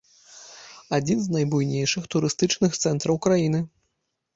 [0.99, 3.67] Адзін з найбуйнейшых турыстычных цэнтраў краіны.